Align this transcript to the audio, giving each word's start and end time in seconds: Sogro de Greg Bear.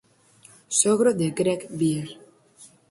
Sogro 0.79 1.13
de 1.19 1.29
Greg 1.29 1.67
Bear. 1.69 2.07